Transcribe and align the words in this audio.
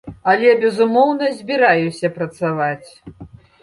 Але, 0.31 0.49
безумоўна, 0.63 1.29
збіраюся 1.43 2.15
працаваць. 2.19 2.87